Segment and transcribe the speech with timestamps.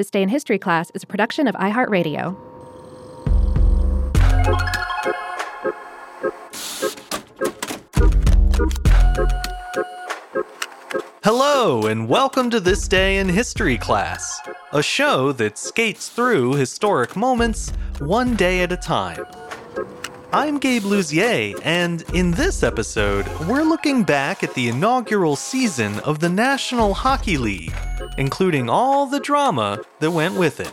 [0.00, 2.34] This Day in History class is a production of iHeartRadio.
[11.22, 14.40] Hello, and welcome to This Day in History class,
[14.72, 19.26] a show that skates through historic moments one day at a time.
[20.32, 26.20] I'm Gabe Luzier, and in this episode, we're looking back at the inaugural season of
[26.20, 27.74] the National Hockey League,
[28.16, 30.72] including all the drama that went with it.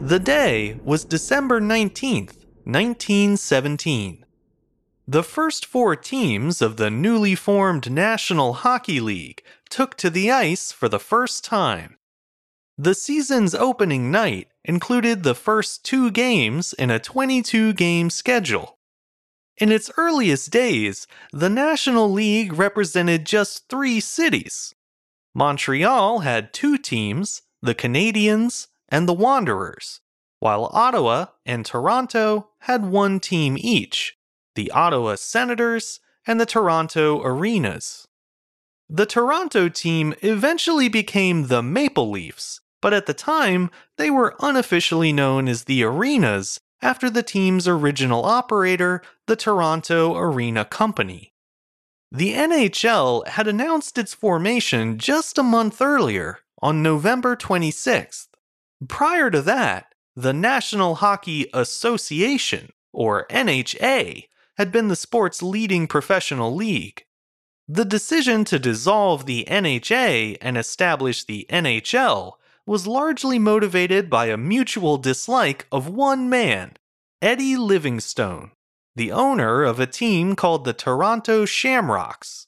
[0.00, 4.24] The day was December 19th, 1917.
[5.08, 10.70] The first four teams of the newly formed National Hockey League took to the ice
[10.70, 11.97] for the first time.
[12.80, 18.78] The season's opening night included the first two games in a 22 game schedule.
[19.56, 24.76] In its earliest days, the National League represented just three cities.
[25.34, 30.00] Montreal had two teams, the Canadiens and the Wanderers,
[30.38, 34.16] while Ottawa and Toronto had one team each,
[34.54, 35.98] the Ottawa Senators
[36.28, 38.06] and the Toronto Arenas.
[38.88, 45.12] The Toronto team eventually became the Maple Leafs, but at the time, they were unofficially
[45.12, 51.32] known as the Arenas after the team's original operator, the Toronto Arena Company.
[52.10, 58.28] The NHL had announced its formation just a month earlier, on November 26th.
[58.88, 64.24] Prior to that, the National Hockey Association, or NHA,
[64.56, 67.04] had been the sport's leading professional league.
[67.68, 72.32] The decision to dissolve the NHA and establish the NHL
[72.68, 76.76] was largely motivated by a mutual dislike of one man,
[77.22, 78.50] Eddie Livingstone,
[78.94, 82.46] the owner of a team called the Toronto Shamrocks.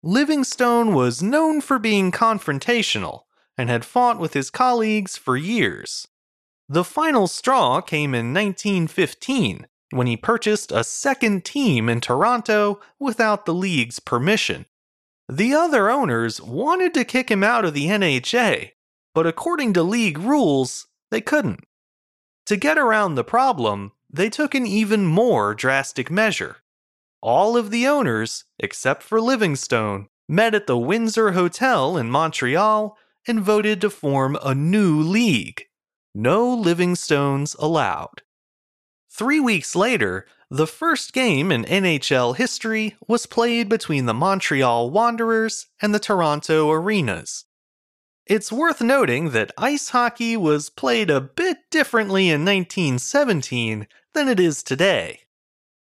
[0.00, 3.22] Livingstone was known for being confrontational
[3.58, 6.06] and had fought with his colleagues for years.
[6.68, 13.44] The final straw came in 1915 when he purchased a second team in Toronto without
[13.44, 14.66] the league's permission.
[15.28, 18.70] The other owners wanted to kick him out of the NHA,
[19.14, 21.64] but according to league rules, they couldn't.
[22.46, 26.56] To get around the problem, they took an even more drastic measure.
[27.20, 32.96] All of the owners, except for Livingstone, met at the Windsor Hotel in Montreal
[33.26, 35.64] and voted to form a new league.
[36.14, 38.22] No Livingstones allowed.
[39.10, 45.68] Three weeks later, the first game in NHL history was played between the Montreal Wanderers
[45.80, 47.44] and the Toronto Arenas.
[48.26, 54.38] It's worth noting that ice hockey was played a bit differently in 1917 than it
[54.38, 55.22] is today.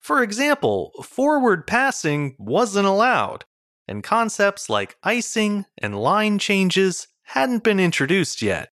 [0.00, 3.46] For example, forward passing wasn't allowed,
[3.88, 8.68] and concepts like icing and line changes hadn't been introduced yet.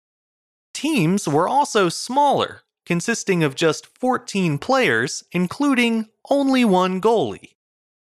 [0.73, 7.57] Teams were also smaller, consisting of just 14 players, including only one goalie.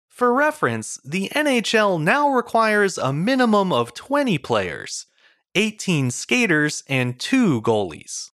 [0.09, 5.06] For reference, the NHL now requires a minimum of 20 players,
[5.56, 8.31] 18 skaters, and 2 goalies.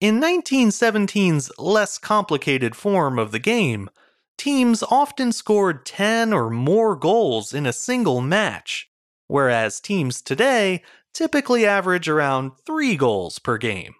[0.00, 3.88] In 1917's less complicated form of the game,
[4.36, 8.88] teams often scored 10 or more goals in a single match,
[9.28, 10.82] whereas teams today
[11.14, 13.94] typically average around 3 goals per game.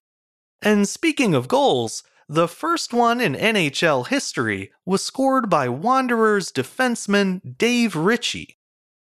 [0.61, 7.59] And speaking of goals, the first one in NHL history was scored by Wanderers defenseman
[7.59, 8.59] Dave Ritchie.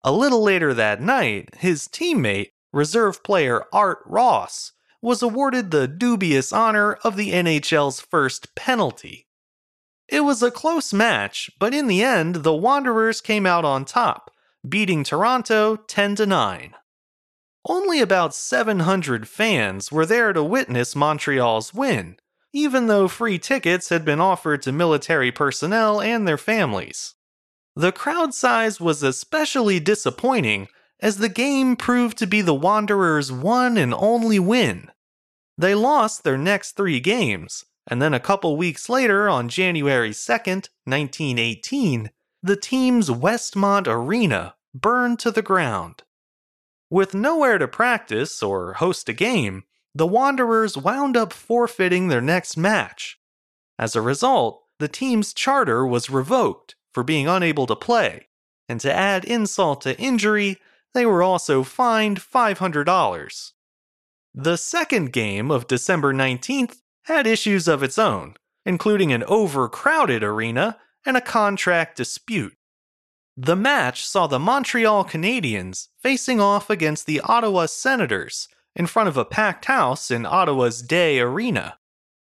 [0.02, 4.72] A little later that night, his teammate, reserve player Art Ross
[5.02, 9.26] was awarded the dubious honor of the NHL's first penalty.
[10.08, 14.32] It was a close match, but in the end, the Wanderers came out on top,
[14.68, 16.74] beating Toronto 10 to 9.
[17.66, 22.16] Only about 700 fans were there to witness Montreal's win,
[22.52, 27.14] even though free tickets had been offered to military personnel and their families.
[27.76, 30.68] The crowd size was especially disappointing
[31.02, 34.90] as the game proved to be the Wanderers' one and only win.
[35.56, 40.68] They lost their next three games, and then a couple weeks later, on January 2nd,
[40.84, 42.10] 1918,
[42.42, 46.02] the team's Westmount Arena burned to the ground.
[46.88, 49.64] With nowhere to practice or host a game,
[49.94, 53.18] the Wanderers wound up forfeiting their next match.
[53.78, 58.28] As a result, the team's charter was revoked for being unable to play,
[58.68, 60.58] and to add insult to injury,
[60.94, 63.52] they were also fined $500.
[64.34, 68.34] The second game of December 19th had issues of its own,
[68.64, 72.54] including an overcrowded arena and a contract dispute.
[73.36, 79.16] The match saw the Montreal Canadiens facing off against the Ottawa Senators in front of
[79.16, 81.78] a packed house in Ottawa's Dey Arena.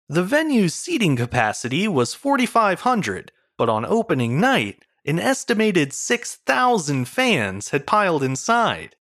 [0.08, 7.86] The venue's seating capacity was 4,500, but on opening night, an estimated 6,000 fans had
[7.86, 8.96] piled inside.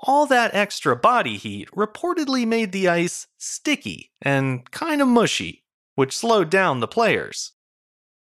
[0.00, 5.64] All that extra body heat reportedly made the ice sticky and kind of mushy,
[5.94, 7.52] which slowed down the players.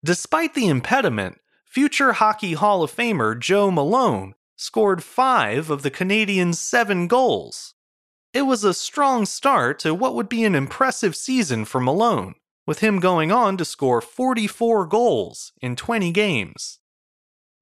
[0.05, 6.56] Despite the impediment, future Hockey Hall of Famer Joe Malone scored five of the Canadiens'
[6.56, 7.75] seven goals.
[8.32, 12.35] It was a strong start to what would be an impressive season for Malone,
[12.67, 16.79] with him going on to score 44 goals in 20 games.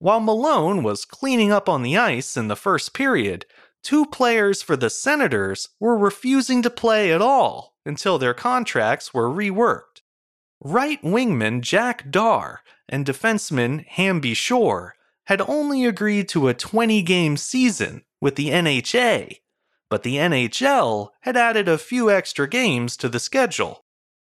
[0.05, 3.47] While Malone was cleaning up on the ice in the first period,
[3.83, 9.31] two players for the Senators were refusing to play at all until their contracts were
[9.31, 10.03] reworked.
[10.61, 14.95] Right wingman Jack Darragh and defenseman Hamby Shore
[15.29, 19.39] had only agreed to a 20 game season with the NHA,
[19.89, 23.84] but the NHL had added a few extra games to the schedule.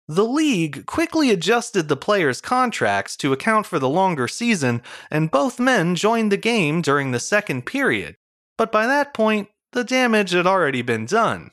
[0.08, 5.60] The league quickly adjusted the players' contracts to account for the longer season, and both
[5.60, 8.16] men joined the game during the second period.
[8.58, 11.52] But by that point, the damage had already been done.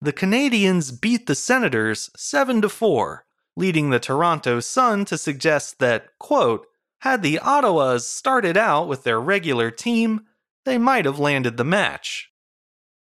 [0.00, 3.24] The Canadiens beat the Senators 7 to 4,
[3.56, 6.66] leading the Toronto Sun to suggest that, quote,
[7.00, 10.26] had the Ottawas started out with their regular team,
[10.64, 12.30] they might have landed the match.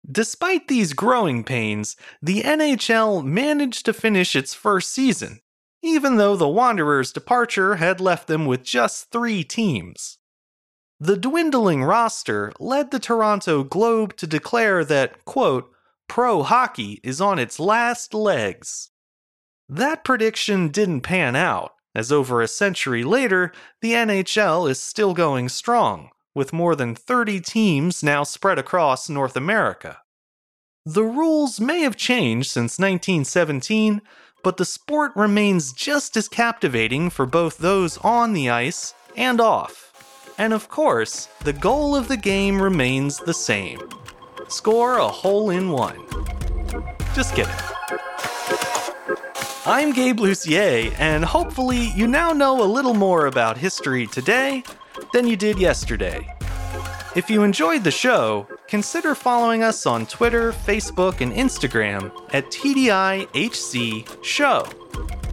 [0.09, 5.41] Despite these growing pains, the NHL managed to finish its first season,
[5.81, 10.17] even though the Wanderers' departure had left them with just three teams.
[10.99, 15.71] The dwindling roster led the Toronto Globe to declare that, quote,
[16.07, 18.89] pro hockey is on its last legs.
[19.69, 25.47] That prediction didn't pan out, as over a century later, the NHL is still going
[25.47, 29.99] strong, with more than 30 teams now spread across North America.
[30.85, 34.01] The rules may have changed since 1917,
[34.43, 40.33] but the sport remains just as captivating for both those on the ice and off.
[40.37, 43.81] And of course, the goal of the game remains the same
[44.47, 45.99] score a hole in one.
[47.13, 47.53] Just kidding.
[49.65, 54.63] I'm Gabe Luzier, and hopefully, you now know a little more about history today
[55.13, 56.27] than you did yesterday.
[57.15, 64.23] If you enjoyed the show, consider following us on Twitter, Facebook, and Instagram at TDIHC
[64.23, 64.67] Show.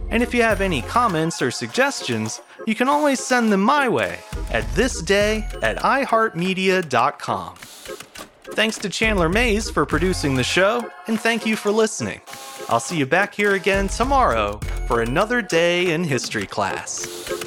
[0.09, 4.19] And if you have any comments or suggestions, you can always send them my way
[4.49, 7.55] at thisday at iHeartMedia.com.
[8.53, 12.21] Thanks to Chandler Mayes for producing the show, and thank you for listening.
[12.69, 17.46] I'll see you back here again tomorrow for another day in history class.